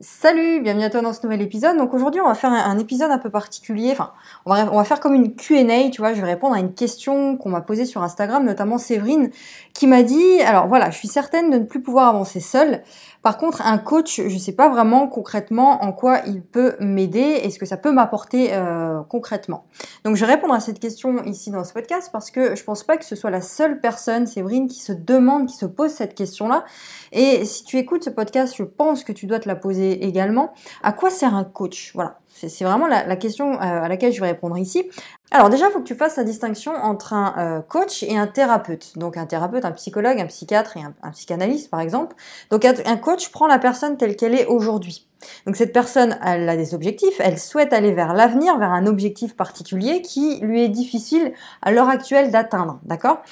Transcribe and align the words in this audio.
Salut, 0.00 0.60
bienvenue 0.60 0.82
à 0.82 0.90
toi 0.90 1.02
dans 1.02 1.12
ce 1.12 1.22
nouvel 1.22 1.40
épisode. 1.40 1.76
Donc 1.76 1.94
aujourd'hui, 1.94 2.20
on 2.20 2.26
va 2.26 2.34
faire 2.34 2.50
un, 2.50 2.78
épisode 2.80 3.12
un 3.12 3.18
peu 3.18 3.30
particulier. 3.30 3.92
Enfin, 3.92 4.10
on 4.44 4.52
va, 4.52 4.82
faire 4.82 4.98
comme 4.98 5.14
une 5.14 5.36
Q&A, 5.36 5.88
tu 5.90 6.00
vois. 6.00 6.14
Je 6.14 6.20
vais 6.20 6.26
répondre 6.26 6.56
à 6.56 6.58
une 6.58 6.74
question 6.74 7.36
qu'on 7.36 7.50
m'a 7.50 7.60
posée 7.60 7.84
sur 7.84 8.02
Instagram, 8.02 8.44
notamment 8.44 8.76
Séverine, 8.76 9.30
qui 9.72 9.86
m'a 9.86 10.02
dit, 10.02 10.40
alors 10.40 10.66
voilà, 10.66 10.90
je 10.90 10.98
suis 10.98 11.06
certaine 11.06 11.48
de 11.48 11.58
ne 11.58 11.64
plus 11.64 11.80
pouvoir 11.80 12.08
avancer 12.08 12.40
seule. 12.40 12.82
Par 13.22 13.38
contre, 13.38 13.62
un 13.64 13.78
coach, 13.78 14.16
je 14.16 14.34
ne 14.34 14.38
sais 14.38 14.52
pas 14.52 14.68
vraiment 14.68 15.06
concrètement 15.06 15.82
en 15.84 15.92
quoi 15.92 16.22
il 16.26 16.42
peut 16.42 16.74
m'aider 16.80 17.40
et 17.42 17.50
ce 17.50 17.60
que 17.60 17.64
ça 17.64 17.76
peut 17.76 17.92
m'apporter 17.92 18.52
euh, 18.52 19.00
concrètement. 19.08 19.64
Donc, 20.04 20.16
je 20.16 20.26
vais 20.26 20.32
répondre 20.32 20.54
à 20.54 20.60
cette 20.60 20.80
question 20.80 21.22
ici 21.22 21.52
dans 21.52 21.62
ce 21.62 21.72
podcast 21.72 22.10
parce 22.12 22.32
que 22.32 22.56
je 22.56 22.64
pense 22.64 22.82
pas 22.82 22.96
que 22.96 23.04
ce 23.04 23.14
soit 23.14 23.30
la 23.30 23.40
seule 23.40 23.80
personne, 23.80 24.26
Séverine, 24.26 24.66
qui 24.66 24.80
se 24.80 24.92
demande, 24.92 25.46
qui 25.46 25.56
se 25.56 25.66
pose 25.66 25.92
cette 25.92 26.16
question-là. 26.16 26.64
Et 27.12 27.44
si 27.44 27.64
tu 27.64 27.78
écoutes 27.78 28.02
ce 28.02 28.10
podcast, 28.10 28.54
je 28.58 28.64
pense 28.64 29.04
que 29.04 29.12
tu 29.12 29.26
dois 29.26 29.38
te 29.38 29.48
la 29.48 29.54
poser 29.54 29.83
également. 29.92 30.52
À 30.82 30.92
quoi 30.92 31.10
sert 31.10 31.34
un 31.34 31.44
coach? 31.44 31.92
Voilà. 31.94 32.18
C'est 32.36 32.64
vraiment 32.64 32.88
la, 32.88 33.16
question 33.16 33.52
euh, 33.54 33.58
à 33.60 33.88
laquelle 33.88 34.12
je 34.12 34.20
vais 34.20 34.26
répondre 34.26 34.58
ici. 34.58 34.90
Alors 35.30 35.50
déjà, 35.50 35.68
il 35.68 35.72
faut 35.72 35.78
que 35.78 35.84
tu 35.84 35.94
fasses 35.94 36.16
la 36.16 36.24
distinction 36.24 36.72
entre 36.72 37.12
un 37.12 37.34
euh, 37.38 37.60
coach 37.60 38.02
et 38.02 38.16
un 38.16 38.26
thérapeute. 38.26 38.98
Donc 38.98 39.16
un 39.16 39.26
thérapeute, 39.26 39.64
un 39.64 39.70
psychologue, 39.70 40.18
un 40.18 40.26
psychiatre 40.26 40.76
et 40.76 40.80
un, 40.80 41.10
psychanalyste 41.12 41.70
par 41.70 41.80
exemple. 41.80 42.16
Donc 42.50 42.64
un 42.64 42.96
coach 42.96 43.30
prend 43.30 43.46
la 43.46 43.60
personne 43.60 43.96
telle 43.96 44.16
qu'elle 44.16 44.34
est 44.34 44.46
aujourd'hui. 44.46 45.06
Donc 45.46 45.56
cette 45.56 45.72
personne, 45.72 46.18
elle 46.22 46.48
a 46.48 46.56
des 46.56 46.74
objectifs, 46.74 47.14
elle 47.18 47.38
souhaite 47.38 47.72
aller 47.72 47.92
vers 47.92 48.14
l'avenir, 48.14 48.58
vers 48.58 48.72
un 48.72 48.86
objectif 48.86 49.36
particulier 49.36 50.02
qui 50.02 50.38
lui 50.40 50.62
est 50.62 50.68
difficile 50.68 51.32
à 51.62 51.72
l'heure 51.72 51.88
actuelle 51.88 52.30
d'atteindre, 52.30 52.80
d'accord? 52.82 53.22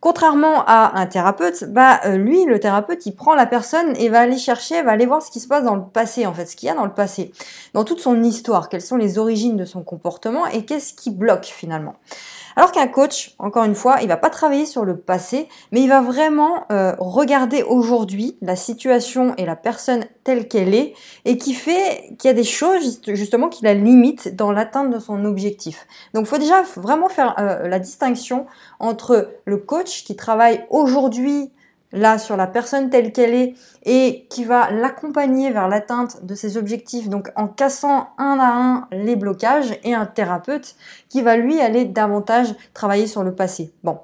Contrairement 0.00 0.64
à 0.66 0.98
un 0.98 1.06
thérapeute, 1.06 1.64
bah 1.64 2.00
euh, 2.06 2.16
lui, 2.16 2.46
le 2.46 2.58
thérapeute, 2.58 3.04
il 3.04 3.14
prend 3.14 3.34
la 3.34 3.44
personne 3.44 3.94
et 3.98 4.08
va 4.08 4.20
aller 4.20 4.38
chercher, 4.38 4.80
va 4.80 4.92
aller 4.92 5.04
voir 5.04 5.20
ce 5.20 5.30
qui 5.30 5.40
se 5.40 5.46
passe 5.46 5.62
dans 5.62 5.74
le 5.74 5.84
passé, 5.84 6.24
en 6.24 6.32
fait, 6.32 6.46
ce 6.46 6.56
qu'il 6.56 6.68
y 6.68 6.70
a 6.70 6.74
dans 6.74 6.86
le 6.86 6.94
passé, 6.94 7.32
dans 7.74 7.84
toute 7.84 8.00
son 8.00 8.22
histoire, 8.22 8.70
quelles 8.70 8.80
sont 8.80 8.96
les 8.96 9.18
origines 9.18 9.58
de 9.58 9.66
son 9.66 9.82
comportement 9.82 10.46
et 10.46 10.64
qu'est-ce 10.64 10.94
qui 10.94 11.10
bloque 11.10 11.44
finalement. 11.44 11.96
Alors 12.56 12.72
qu'un 12.72 12.88
coach, 12.88 13.34
encore 13.38 13.64
une 13.64 13.74
fois, 13.74 13.98
il 14.02 14.08
va 14.08 14.16
pas 14.16 14.30
travailler 14.30 14.66
sur 14.66 14.84
le 14.84 14.96
passé, 14.96 15.48
mais 15.70 15.82
il 15.82 15.88
va 15.88 16.00
vraiment 16.00 16.64
euh, 16.72 16.94
regarder 16.98 17.62
aujourd'hui 17.62 18.36
la 18.42 18.56
situation 18.56 19.34
et 19.36 19.46
la 19.46 19.56
personne 19.56 20.04
telle 20.24 20.48
qu'elle 20.48 20.74
est, 20.74 20.94
et 21.24 21.38
qui 21.38 21.54
fait 21.54 22.14
qu'il 22.18 22.28
y 22.28 22.30
a 22.30 22.34
des 22.34 22.44
choses 22.44 23.00
justement 23.06 23.48
qui 23.48 23.64
la 23.64 23.74
limitent 23.74 24.34
dans 24.34 24.50
l'atteinte 24.52 24.90
de 24.90 24.98
son 24.98 25.24
objectif. 25.24 25.86
Donc, 26.12 26.24
il 26.24 26.28
faut 26.28 26.38
déjà 26.38 26.62
vraiment 26.76 27.08
faire 27.08 27.34
euh, 27.38 27.68
la 27.68 27.78
distinction 27.78 28.46
entre 28.78 29.30
le 29.44 29.56
coach 29.56 29.89
qui 30.04 30.16
travaille 30.16 30.64
aujourd'hui 30.70 31.52
là 31.92 32.18
sur 32.18 32.36
la 32.36 32.46
personne 32.46 32.90
telle 32.90 33.12
qu'elle 33.12 33.34
est 33.34 33.54
et 33.84 34.26
qui 34.30 34.44
va 34.44 34.70
l'accompagner 34.70 35.50
vers 35.50 35.68
l'atteinte 35.68 36.24
de 36.24 36.34
ses 36.34 36.56
objectifs, 36.56 37.08
donc 37.08 37.30
en 37.36 37.48
cassant 37.48 38.10
un 38.18 38.38
à 38.38 38.52
un 38.52 38.88
les 38.92 39.16
blocages, 39.16 39.78
et 39.82 39.94
un 39.94 40.06
thérapeute 40.06 40.76
qui 41.08 41.22
va 41.22 41.36
lui 41.36 41.60
aller 41.60 41.84
davantage 41.84 42.54
travailler 42.74 43.06
sur 43.06 43.22
le 43.22 43.34
passé. 43.34 43.72
Bon. 43.82 43.98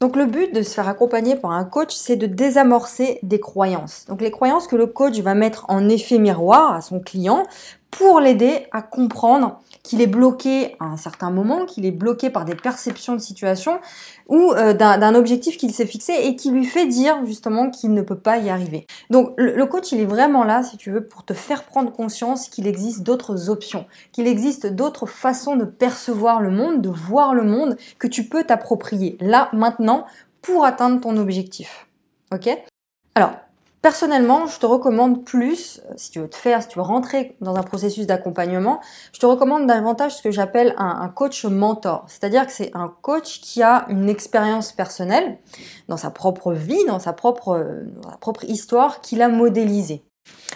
Donc 0.00 0.16
le 0.16 0.26
but 0.26 0.52
de 0.52 0.62
se 0.62 0.74
faire 0.74 0.88
accompagner 0.88 1.36
par 1.36 1.52
un 1.52 1.64
coach, 1.64 1.94
c'est 1.94 2.16
de 2.16 2.26
désamorcer 2.26 3.20
des 3.22 3.38
croyances. 3.38 4.04
Donc 4.08 4.20
les 4.20 4.32
croyances 4.32 4.66
que 4.66 4.74
le 4.74 4.88
coach 4.88 5.20
va 5.20 5.34
mettre 5.34 5.64
en 5.68 5.88
effet 5.88 6.18
miroir 6.18 6.74
à 6.74 6.80
son 6.80 6.98
client 6.98 7.44
pour 7.92 8.20
l'aider 8.20 8.66
à 8.72 8.82
comprendre 8.82 9.60
qu'il 9.82 10.00
est 10.00 10.06
bloqué 10.06 10.76
à 10.80 10.86
un 10.86 10.96
certain 10.96 11.30
moment, 11.30 11.66
qu'il 11.66 11.84
est 11.84 11.92
bloqué 11.92 12.30
par 12.30 12.44
des 12.44 12.54
perceptions 12.54 13.14
de 13.14 13.20
situation 13.20 13.80
ou 14.28 14.52
euh, 14.52 14.72
d'un 14.72 15.14
objectif 15.14 15.58
qu'il 15.58 15.72
s'est 15.72 15.86
fixé 15.86 16.14
et 16.24 16.34
qui 16.34 16.50
lui 16.50 16.64
fait 16.64 16.86
dire 16.86 17.24
justement 17.26 17.68
qu'il 17.70 17.92
ne 17.92 18.00
peut 18.02 18.18
pas 18.18 18.38
y 18.38 18.48
arriver. 18.48 18.86
Donc 19.10 19.34
le, 19.36 19.66
coach, 19.66 19.92
il 19.92 20.00
est 20.00 20.06
vraiment 20.06 20.42
là, 20.42 20.62
si 20.62 20.76
tu 20.76 20.90
veux, 20.90 21.04
pour 21.04 21.24
te 21.24 21.34
faire 21.34 21.64
prendre 21.64 21.92
conscience 21.92 22.48
qu'il 22.48 22.66
existe 22.66 23.02
d'autres 23.02 23.50
options, 23.50 23.86
qu'il 24.12 24.26
existe 24.26 24.66
d'autres 24.66 25.06
façons 25.06 25.56
de 25.56 25.64
percevoir 25.64 26.40
le 26.40 26.50
monde, 26.50 26.80
de 26.80 26.88
voir 26.88 27.34
le 27.34 27.44
monde, 27.44 27.76
que 27.98 28.06
tu 28.06 28.24
peux 28.24 28.44
t'approprier 28.44 29.18
là, 29.20 29.50
maintenant, 29.52 30.06
pour 30.40 30.64
atteindre 30.64 31.00
ton 31.00 31.18
objectif. 31.18 31.86
Ok? 32.32 32.48
Alors, 33.14 33.32
Personnellement, 33.82 34.46
je 34.46 34.60
te 34.60 34.64
recommande 34.64 35.24
plus, 35.24 35.80
si 35.96 36.12
tu 36.12 36.20
veux 36.20 36.30
te 36.30 36.36
faire, 36.36 36.62
si 36.62 36.68
tu 36.68 36.78
veux 36.78 36.84
rentrer 36.84 37.36
dans 37.40 37.56
un 37.56 37.64
processus 37.64 38.06
d'accompagnement, 38.06 38.80
je 39.12 39.18
te 39.18 39.26
recommande 39.26 39.66
davantage 39.66 40.18
ce 40.18 40.22
que 40.22 40.30
j'appelle 40.30 40.72
un, 40.78 41.08
coach 41.08 41.44
mentor. 41.44 42.04
C'est-à-dire 42.06 42.46
que 42.46 42.52
c'est 42.52 42.70
un 42.74 42.94
coach 43.02 43.40
qui 43.40 43.60
a 43.60 43.86
une 43.88 44.08
expérience 44.08 44.70
personnelle 44.70 45.38
dans 45.88 45.96
sa 45.96 46.10
propre 46.10 46.52
vie, 46.52 46.78
dans 46.86 47.00
sa 47.00 47.12
propre, 47.12 47.56
euh, 47.56 47.82
dans 48.02 48.10
sa 48.10 48.18
propre 48.18 48.44
histoire, 48.44 49.00
qu'il 49.00 49.20
a 49.20 49.28
modélisée. 49.28 50.04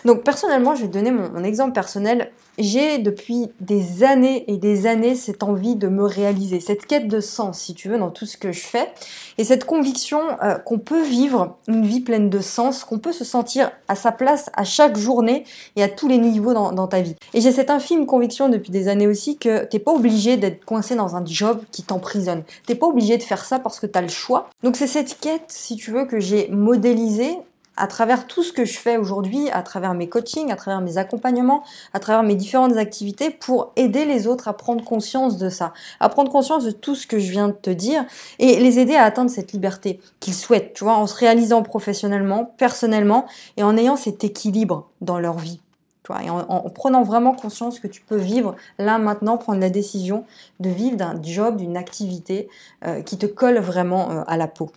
Donc 0.06 0.22
personnellement, 0.22 0.76
je 0.76 0.82
vais 0.82 0.88
te 0.88 0.92
donner 0.92 1.10
mon, 1.10 1.42
exemple 1.42 1.72
personnel. 1.72 2.30
J'ai 2.58 2.98
depuis 2.98 3.50
des 3.60 4.04
années 4.04 4.44
et 4.46 4.56
des 4.56 4.86
années 4.86 5.16
cette 5.16 5.42
envie 5.42 5.74
de 5.74 5.88
me 5.88 6.04
réaliser, 6.04 6.60
cette 6.60 6.86
quête 6.86 7.08
de 7.08 7.20
sens, 7.20 7.58
si 7.58 7.74
tu 7.74 7.88
veux, 7.88 7.98
dans 7.98 8.10
tout 8.10 8.24
ce 8.24 8.36
que 8.36 8.52
je 8.52 8.60
fais, 8.60 8.88
et 9.36 9.42
cette 9.42 9.64
conviction 9.64 10.20
euh, 10.42 10.54
qu'on 10.58 10.78
peut 10.78 11.02
vivre 11.02 11.56
une 11.66 11.84
vie 11.84 12.00
pleine 12.00 12.30
de 12.30 12.38
sens, 12.38 12.84
qu'on 12.84 13.00
peut 13.00 13.12
se 13.12 13.24
sentir 13.24 13.72
à 13.88 13.96
sa 13.96 14.12
place 14.12 14.48
à 14.54 14.62
chaque 14.62 14.96
journée 14.96 15.44
et 15.74 15.82
à 15.82 15.88
tous 15.88 16.06
les 16.06 16.18
niveaux 16.18 16.54
dans, 16.54 16.86
ta 16.86 17.00
vie. 17.00 17.16
Et 17.34 17.40
j'ai 17.40 17.50
cette 17.50 17.68
infime 17.68 18.06
conviction 18.06 18.48
depuis 18.48 18.70
des 18.70 18.86
années 18.86 19.08
aussi 19.08 19.36
que 19.36 19.64
t'es 19.64 19.80
pas 19.80 19.92
obligé 19.92 20.36
d'être 20.36 20.64
coincé 20.64 20.94
dans 20.94 21.16
un 21.16 21.26
job 21.26 21.60
qui 21.72 21.82
t'emprisonne. 21.82 22.44
T'es 22.64 22.76
pas 22.76 22.86
obligé 22.86 23.18
de 23.18 23.24
faire 23.24 23.44
ça 23.44 23.58
parce 23.58 23.80
que 23.80 23.86
tu 23.86 23.98
as 23.98 24.02
le 24.02 24.08
choix. 24.08 24.48
Donc 24.62 24.76
c'est 24.76 24.86
cette 24.86 25.18
quête, 25.20 25.46
si 25.48 25.74
tu 25.74 25.90
veux, 25.90 26.06
que 26.06 26.20
j'ai 26.20 26.48
modélisée 26.48 27.36
à 27.76 27.86
travers 27.86 28.26
tout 28.26 28.42
ce 28.42 28.52
que 28.52 28.64
je 28.64 28.78
fais 28.78 28.96
aujourd'hui, 28.96 29.50
à 29.50 29.62
travers 29.62 29.94
mes 29.94 30.08
coachings, 30.08 30.50
à 30.50 30.56
travers 30.56 30.80
mes 30.80 30.98
accompagnements, 30.98 31.62
à 31.92 32.00
travers 32.00 32.22
mes 32.22 32.34
différentes 32.34 32.76
activités 32.76 33.30
pour 33.30 33.72
aider 33.76 34.04
les 34.04 34.26
autres 34.26 34.48
à 34.48 34.52
prendre 34.52 34.84
conscience 34.84 35.38
de 35.38 35.48
ça, 35.48 35.72
à 36.00 36.08
prendre 36.08 36.30
conscience 36.30 36.64
de 36.64 36.70
tout 36.70 36.94
ce 36.94 37.06
que 37.06 37.18
je 37.18 37.30
viens 37.30 37.48
de 37.48 37.54
te 37.54 37.70
dire 37.70 38.04
et 38.38 38.58
les 38.60 38.78
aider 38.78 38.94
à 38.94 39.04
atteindre 39.04 39.30
cette 39.30 39.52
liberté 39.52 40.00
qu'ils 40.20 40.34
souhaitent, 40.34 40.74
tu 40.74 40.84
vois, 40.84 40.96
en 40.96 41.06
se 41.06 41.14
réalisant 41.14 41.62
professionnellement, 41.62 42.54
personnellement 42.56 43.26
et 43.56 43.62
en 43.62 43.76
ayant 43.76 43.96
cet 43.96 44.24
équilibre 44.24 44.88
dans 45.00 45.18
leur 45.18 45.38
vie. 45.38 45.60
Tu 46.06 46.12
vois, 46.12 46.22
et 46.22 46.30
en, 46.30 46.70
prenant 46.70 47.02
vraiment 47.02 47.34
conscience 47.34 47.80
que 47.80 47.88
tu 47.88 48.00
peux 48.00 48.16
vivre 48.16 48.54
là 48.78 48.96
maintenant, 48.98 49.38
prendre 49.38 49.58
la 49.58 49.70
décision 49.70 50.24
de 50.60 50.70
vivre 50.70 50.96
d'un 50.96 51.20
job, 51.20 51.56
d'une 51.56 51.76
activité 51.76 52.48
euh, 52.86 53.02
qui 53.02 53.18
te 53.18 53.26
colle 53.26 53.58
vraiment 53.58 54.12
euh, 54.12 54.22
à 54.28 54.36
la 54.36 54.46
peau. 54.46 54.70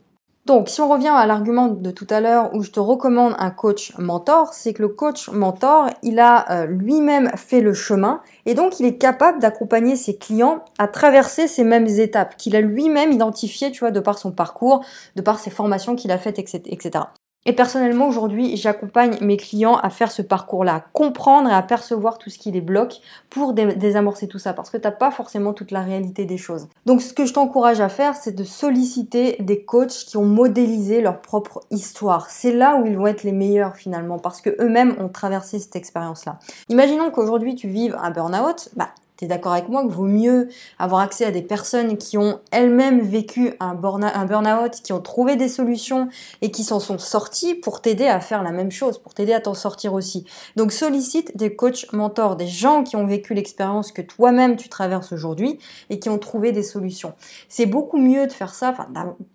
Donc, 0.49 0.67
si 0.67 0.81
on 0.81 0.89
revient 0.89 1.13
à 1.15 1.27
l'argument 1.27 1.67
de 1.67 1.91
tout 1.91 2.07
à 2.09 2.21
l'heure 2.21 2.49
où 2.55 2.63
je 2.63 2.71
te 2.71 2.79
recommande 2.79 3.35
un 3.37 3.51
coach 3.51 3.95
mentor, 3.99 4.51
c'est 4.55 4.73
que 4.73 4.81
le 4.81 4.87
coach 4.87 5.29
mentor, 5.29 5.91
il 6.01 6.17
a 6.17 6.49
euh, 6.49 6.65
lui-même 6.65 7.29
fait 7.37 7.61
le 7.61 7.75
chemin 7.75 8.23
et 8.47 8.55
donc 8.55 8.79
il 8.79 8.87
est 8.87 8.97
capable 8.97 9.37
d'accompagner 9.37 9.95
ses 9.95 10.17
clients 10.17 10.65
à 10.79 10.87
traverser 10.87 11.47
ces 11.47 11.63
mêmes 11.63 11.85
étapes 11.85 12.35
qu'il 12.35 12.55
a 12.55 12.61
lui-même 12.61 13.11
identifiées, 13.11 13.71
tu 13.71 13.81
vois, 13.81 13.91
de 13.91 13.99
par 13.99 14.17
son 14.17 14.31
parcours, 14.31 14.83
de 15.15 15.21
par 15.21 15.37
ses 15.37 15.51
formations 15.51 15.95
qu'il 15.95 16.09
a 16.09 16.17
faites, 16.17 16.39
etc. 16.39 17.03
Et 17.45 17.53
personnellement, 17.53 18.07
aujourd'hui, 18.07 18.57
j'accompagne 18.57 19.17
mes 19.21 19.37
clients 19.37 19.77
à 19.77 19.89
faire 19.89 20.11
ce 20.11 20.21
parcours-là, 20.21 20.75
à 20.75 20.79
comprendre 20.81 21.49
et 21.49 21.53
à 21.53 21.61
percevoir 21.61 22.17
tout 22.17 22.29
ce 22.29 22.37
qui 22.37 22.51
les 22.51 22.61
bloque 22.61 22.95
pour 23.29 23.53
désamorcer 23.53 24.27
tout 24.27 24.39
ça, 24.39 24.53
parce 24.53 24.69
que 24.69 24.77
tu 24.77 24.83
n'as 24.83 24.91
pas 24.91 25.09
forcément 25.09 25.53
toute 25.53 25.71
la 25.71 25.81
réalité 25.81 26.25
des 26.25 26.37
choses. 26.37 26.67
Donc, 26.85 27.01
ce 27.01 27.13
que 27.13 27.25
je 27.25 27.33
t'encourage 27.33 27.79
à 27.79 27.89
faire, 27.89 28.15
c'est 28.15 28.33
de 28.33 28.43
solliciter 28.43 29.37
des 29.39 29.63
coachs 29.63 30.05
qui 30.05 30.17
ont 30.17 30.25
modélisé 30.25 31.01
leur 31.01 31.21
propre 31.21 31.61
histoire. 31.71 32.29
C'est 32.29 32.51
là 32.51 32.75
où 32.75 32.85
ils 32.85 32.97
vont 32.97 33.07
être 33.07 33.23
les 33.23 33.31
meilleurs 33.31 33.75
finalement, 33.75 34.19
parce 34.19 34.41
que 34.41 34.49
eux-mêmes 34.61 34.95
ont 34.99 35.09
traversé 35.09 35.59
cette 35.59 35.75
expérience-là. 35.75 36.39
Imaginons 36.67 37.09
qu'aujourd'hui 37.09 37.55
tu 37.55 37.67
vives 37.69 37.97
un 38.01 38.11
burn-out, 38.11 38.69
bah 38.75 38.89
tu 39.19 39.27
d'accord 39.27 39.51
avec 39.51 39.67
moi 39.67 39.83
que 39.83 39.91
vaut 39.91 40.05
mieux 40.05 40.47
avoir 40.77 41.01
accès 41.01 41.25
à 41.25 41.31
des 41.31 41.41
personnes 41.41 41.97
qui 41.97 42.17
ont 42.17 42.39
elles-mêmes 42.51 43.01
vécu 43.01 43.53
un 43.59 43.75
burn-out, 43.75 44.75
qui 44.81 44.93
ont 44.93 45.01
trouvé 45.01 45.35
des 45.35 45.49
solutions 45.49 46.07
et 46.41 46.51
qui 46.51 46.63
s'en 46.63 46.79
sont 46.79 46.97
sorties 46.97 47.53
pour 47.53 47.81
t'aider 47.81 48.07
à 48.07 48.21
faire 48.21 48.43
la 48.43 48.51
même 48.51 48.71
chose, 48.71 48.97
pour 48.97 49.13
t'aider 49.13 49.33
à 49.33 49.41
t'en 49.41 49.53
sortir 49.53 49.93
aussi. 49.93 50.25
Donc 50.55 50.71
sollicite 50.71 51.35
des 51.35 51.53
coachs 51.53 51.91
mentors, 51.91 52.37
des 52.37 52.47
gens 52.47 52.83
qui 52.83 52.95
ont 52.95 53.05
vécu 53.05 53.33
l'expérience 53.33 53.91
que 53.91 54.01
toi-même 54.01 54.55
tu 54.55 54.69
traverses 54.69 55.11
aujourd'hui 55.11 55.59
et 55.89 55.99
qui 55.99 56.07
ont 56.09 56.17
trouvé 56.17 56.53
des 56.53 56.63
solutions. 56.63 57.13
C'est 57.49 57.65
beaucoup 57.65 57.97
mieux 57.97 58.25
de 58.25 58.31
faire 58.31 58.53
ça, 58.53 58.73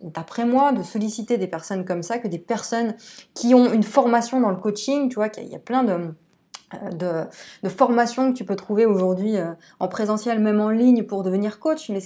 d'après 0.01 0.47
moi, 0.47 0.73
de 0.73 0.83
solliciter 0.83 1.37
des 1.37 1.47
personnes 1.47 1.85
comme 1.85 2.03
ça 2.03 2.19
que 2.19 2.29
des 2.29 2.39
personnes 2.39 2.95
qui 3.35 3.55
ont 3.55 3.71
une 3.71 3.83
formation 3.83 4.41
dans 4.41 4.51
le 4.51 4.57
coaching, 4.57 5.11
tu 5.11 5.17
vois, 5.17 5.29
qu'il 5.29 5.47
y 5.47 5.55
a 5.55 5.59
plein 5.59 5.85
de 5.85 6.15
de, 6.73 7.25
de 7.63 7.69
formations 7.69 8.33
que 8.33 8.37
tu 8.37 8.45
peux 8.45 8.57
trouver 8.57 8.87
aujourd'hui 8.87 9.37
euh, 9.37 9.53
en 9.81 9.89
présentiel, 9.89 10.41
même 10.41 10.61
en 10.61 10.71
ligne 10.71 11.05
pour 11.05 11.23
devenir 11.23 11.59
coach, 11.59 11.89
mais 11.91 12.01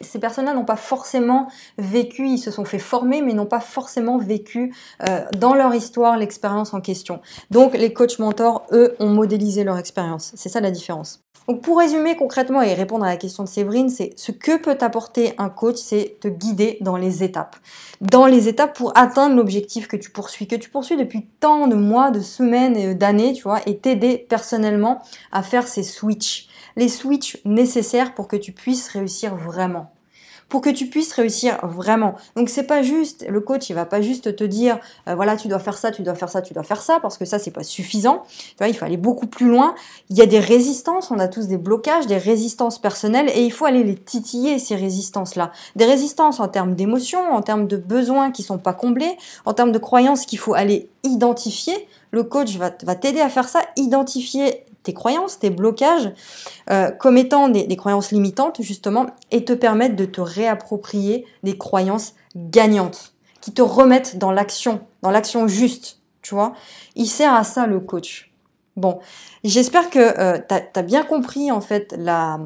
ces 0.00 0.18
personnes-là 0.18 0.54
n'ont 0.54 0.64
pas 0.64 0.76
forcément 0.76 1.48
vécu, 1.78 2.28
ils 2.28 2.38
se 2.38 2.50
sont 2.50 2.64
fait 2.64 2.78
former, 2.78 3.22
mais 3.22 3.32
n'ont 3.32 3.46
pas 3.46 3.60
forcément 3.60 4.18
vécu 4.18 4.74
euh, 5.08 5.24
dans 5.38 5.54
leur 5.54 5.74
histoire 5.74 6.16
l'expérience 6.16 6.74
en 6.74 6.80
question. 6.80 7.20
Donc 7.50 7.74
les 7.74 7.92
coachs 7.92 8.18
mentors, 8.18 8.66
eux, 8.72 8.94
ont 9.00 9.10
modélisé 9.10 9.64
leur 9.64 9.78
expérience. 9.78 10.32
C'est 10.36 10.48
ça 10.48 10.60
la 10.60 10.70
différence. 10.70 11.24
Donc 11.48 11.60
pour 11.60 11.78
résumer 11.78 12.16
concrètement 12.16 12.62
et 12.62 12.72
répondre 12.72 13.04
à 13.04 13.08
la 13.08 13.16
question 13.16 13.42
de 13.42 13.48
Séverine, 13.48 13.90
c'est 13.90 14.12
ce 14.16 14.32
que 14.32 14.56
peut 14.56 14.76
t'apporter 14.76 15.34
un 15.36 15.50
coach, 15.50 15.76
c'est 15.76 16.16
te 16.20 16.28
guider 16.28 16.78
dans 16.80 16.96
les 16.96 17.22
étapes. 17.22 17.56
Dans 18.00 18.26
les 18.26 18.48
étapes 18.48 18.76
pour 18.76 18.96
atteindre 18.96 19.36
l'objectif 19.36 19.86
que 19.86 19.96
tu 19.96 20.10
poursuis, 20.10 20.46
que 20.46 20.56
tu 20.56 20.70
poursuis 20.70 20.96
depuis 20.96 21.26
tant 21.40 21.66
de 21.66 21.74
mois, 21.74 22.10
de 22.10 22.20
semaines, 22.20 22.94
d'années, 22.94 23.34
tu 23.34 23.42
vois, 23.42 23.60
et 23.66 23.76
t'aider 23.76 24.16
personnellement 24.16 25.02
à 25.32 25.42
faire 25.42 25.68
ces 25.68 25.82
switches. 25.82 26.48
Les 26.76 26.88
switches 26.88 27.36
nécessaires 27.44 28.14
pour 28.14 28.26
que 28.26 28.36
tu 28.36 28.52
puisses 28.52 28.88
réussir 28.88 29.36
vraiment 29.36 29.83
pour 30.48 30.60
que 30.60 30.70
tu 30.70 30.86
puisses 30.86 31.12
réussir 31.12 31.58
vraiment. 31.62 32.14
Donc 32.36 32.48
c'est 32.48 32.64
pas 32.64 32.82
juste 32.82 33.26
le 33.28 33.40
coach, 33.40 33.70
il 33.70 33.74
va 33.74 33.86
pas 33.86 34.00
juste 34.00 34.36
te 34.36 34.44
dire 34.44 34.78
euh, 35.08 35.14
voilà, 35.14 35.36
tu 35.36 35.48
dois 35.48 35.58
faire 35.58 35.76
ça, 35.76 35.90
tu 35.90 36.02
dois 36.02 36.14
faire 36.14 36.28
ça, 36.28 36.42
tu 36.42 36.54
dois 36.54 36.62
faire 36.62 36.82
ça 36.82 37.00
parce 37.00 37.18
que 37.18 37.24
ça 37.24 37.38
c'est 37.38 37.50
pas 37.50 37.62
suffisant. 37.62 38.22
Tu 38.28 38.56
vois, 38.58 38.68
il 38.68 38.74
faut 38.74 38.84
aller 38.84 38.96
beaucoup 38.96 39.26
plus 39.26 39.48
loin. 39.48 39.74
Il 40.10 40.16
y 40.16 40.22
a 40.22 40.26
des 40.26 40.38
résistances, 40.38 41.10
on 41.10 41.18
a 41.18 41.28
tous 41.28 41.48
des 41.48 41.58
blocages, 41.58 42.06
des 42.06 42.18
résistances 42.18 42.78
personnelles 42.78 43.30
et 43.34 43.42
il 43.44 43.52
faut 43.52 43.64
aller 43.64 43.84
les 43.84 43.96
titiller 43.96 44.58
ces 44.58 44.76
résistances-là. 44.76 45.52
Des 45.76 45.84
résistances 45.84 46.40
en 46.40 46.48
termes 46.48 46.74
d'émotions, 46.74 47.32
en 47.32 47.42
termes 47.42 47.66
de 47.66 47.76
besoins 47.76 48.30
qui 48.30 48.42
sont 48.42 48.58
pas 48.58 48.74
comblés, 48.74 49.16
en 49.44 49.54
termes 49.54 49.72
de 49.72 49.78
croyances 49.78 50.26
qu'il 50.26 50.38
faut 50.38 50.54
aller 50.54 50.88
identifier. 51.02 51.88
Le 52.10 52.22
coach 52.22 52.56
va, 52.56 52.70
va 52.84 52.94
t'aider 52.94 53.20
à 53.20 53.28
faire 53.28 53.48
ça, 53.48 53.60
identifier 53.76 54.64
tes 54.84 54.94
croyances, 54.94 55.38
tes 55.40 55.50
blocages, 55.50 56.12
euh, 56.70 56.90
comme 56.92 57.16
étant 57.16 57.48
des, 57.48 57.76
croyances 57.76 58.12
limitantes, 58.12 58.62
justement, 58.62 59.06
et 59.32 59.44
te 59.44 59.52
permettre 59.52 59.96
de 59.96 60.04
te 60.04 60.20
réapproprier 60.20 61.26
des 61.42 61.58
croyances 61.58 62.14
gagnantes, 62.36 63.14
qui 63.40 63.52
te 63.52 63.62
remettent 63.62 64.18
dans 64.18 64.30
l'action, 64.30 64.80
dans 65.02 65.10
l'action 65.10 65.48
juste, 65.48 66.00
tu 66.22 66.34
vois. 66.34 66.54
Il 66.94 67.06
sert 67.06 67.34
à 67.34 67.42
ça, 67.42 67.66
le 67.66 67.80
coach. 67.80 68.30
Bon, 68.76 69.00
j'espère 69.42 69.90
que 69.90 69.98
euh, 69.98 70.38
tu 70.48 70.54
as, 70.54 70.82
bien 70.82 71.02
compris, 71.02 71.50
en 71.50 71.60
fait, 71.60 71.94
la, 71.98 72.38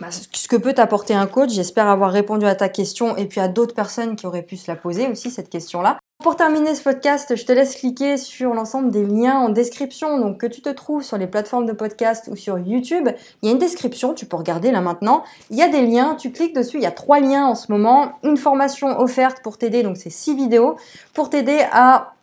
bah, 0.00 0.08
ce 0.10 0.48
que 0.48 0.56
peut 0.56 0.74
t'apporter 0.74 1.14
un 1.14 1.26
coach. 1.26 1.50
J'espère 1.50 1.88
avoir 1.88 2.12
répondu 2.12 2.46
à 2.46 2.54
ta 2.54 2.68
question 2.68 3.16
et 3.16 3.26
puis 3.26 3.40
à 3.40 3.48
d'autres 3.48 3.74
personnes 3.74 4.16
qui 4.16 4.26
auraient 4.26 4.42
pu 4.42 4.56
se 4.56 4.70
la 4.70 4.76
poser 4.76 5.08
aussi, 5.08 5.30
cette 5.30 5.48
question-là. 5.48 5.98
Pour 6.20 6.34
terminer 6.34 6.74
ce 6.74 6.82
podcast, 6.82 7.36
je 7.36 7.46
te 7.46 7.52
laisse 7.52 7.76
cliquer 7.76 8.16
sur 8.16 8.52
l'ensemble 8.52 8.90
des 8.90 9.06
liens 9.06 9.38
en 9.38 9.50
description, 9.50 10.18
donc 10.18 10.38
que 10.38 10.48
tu 10.48 10.60
te 10.60 10.68
trouves 10.68 11.04
sur 11.04 11.16
les 11.16 11.28
plateformes 11.28 11.64
de 11.64 11.72
podcast 11.72 12.28
ou 12.28 12.34
sur 12.34 12.58
YouTube. 12.58 13.08
Il 13.40 13.46
y 13.46 13.48
a 13.50 13.52
une 13.52 13.60
description, 13.60 14.14
tu 14.14 14.26
peux 14.26 14.36
regarder 14.36 14.72
là 14.72 14.80
maintenant. 14.80 15.22
Il 15.50 15.56
y 15.56 15.62
a 15.62 15.68
des 15.68 15.82
liens, 15.82 16.16
tu 16.16 16.32
cliques 16.32 16.56
dessus, 16.56 16.78
il 16.78 16.82
y 16.82 16.86
a 16.86 16.90
trois 16.90 17.20
liens 17.20 17.46
en 17.46 17.54
ce 17.54 17.70
moment. 17.70 18.14
Une 18.24 18.36
formation 18.36 18.98
offerte 18.98 19.42
pour 19.44 19.58
t'aider, 19.58 19.84
donc 19.84 19.96
c'est 19.96 20.10
six 20.10 20.34
vidéos, 20.34 20.74
pour 21.14 21.30
t'aider 21.30 21.60
à 21.70 22.14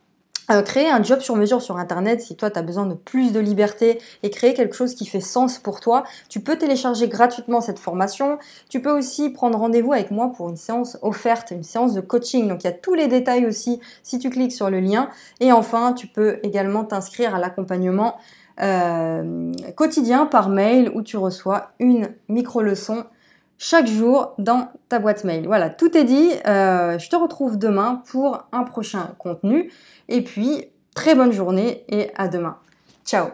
euh, 0.52 0.62
créer 0.62 0.90
un 0.90 1.02
job 1.02 1.22
sur 1.22 1.36
mesure 1.36 1.62
sur 1.62 1.78
Internet 1.78 2.22
si 2.22 2.36
toi 2.36 2.52
tu 2.52 2.60
as 2.60 2.62
besoin 2.62 2.86
de 2.86 2.94
plus 2.94 3.32
de 3.32 3.40
liberté 3.40 4.00
et 4.22 4.30
créer 4.30 4.54
quelque 4.54 4.76
chose 4.76 4.94
qui 4.94 5.06
fait 5.06 5.20
sens 5.20 5.58
pour 5.58 5.80
toi. 5.80 6.04
Tu 6.30 6.40
peux 6.40 6.56
télécharger 6.58 7.08
gratuitement 7.08 7.62
cette 7.62 7.80
formation. 7.80 8.38
Tu 8.70 8.82
peux 8.82 8.92
aussi 8.92 9.32
prendre 9.32 9.58
rendez-vous 9.58 9.94
avec 9.94 10.12
moi 10.12 10.32
pour 10.36 10.50
une 10.50 10.58
séance 10.58 10.98
offerte, 11.02 11.52
une 11.52 11.64
séance 11.64 11.94
de 11.94 12.02
coaching. 12.02 12.48
Donc 12.48 12.64
il 12.64 12.68
y 12.68 12.70
a 12.70 12.74
tous 12.74 12.94
les 12.94 13.08
détails 13.08 13.46
aussi 13.46 13.80
si 14.04 14.20
tu 14.20 14.30
cliques 14.30 14.54
sur 14.54 14.70
le 14.70 14.80
lien. 14.80 15.10
Et 15.40 15.52
enfin, 15.52 15.94
tu 15.94 16.08
peux 16.08 16.40
également 16.44 16.84
t'inscrire 16.84 17.34
à 17.34 17.40
l'accompagnement 17.40 18.18
euh, 18.62 19.52
quotidien 19.76 20.28
par 20.28 20.50
mail 20.50 20.92
où 20.94 21.02
tu 21.02 21.18
reçois 21.18 21.72
une 21.80 22.10
micro-leçon 22.30 23.06
chaque 23.58 23.88
jour 23.88 24.34
dans 24.38 24.70
ta 24.90 25.00
boîte 25.00 25.24
mail. 25.24 25.46
Voilà, 25.46 25.70
tout 25.70 25.98
est 25.98 26.04
dit. 26.04 26.32
Euh, 26.48 27.00
je 27.00 27.10
te 27.10 27.16
retrouve 27.16 27.58
demain 27.58 28.02
pour 28.08 28.48
un 28.52 28.64
prochain 28.64 29.12
contenu. 29.18 29.72
Et 30.10 30.22
puis, 30.22 30.66
très 30.94 31.16
bonne 31.16 31.32
journée 31.32 31.84
et 31.90 32.12
à 32.16 32.28
demain. 32.28 32.58
Ciao 33.06 33.28